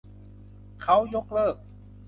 [0.81, 1.55] เค้ายกเลิก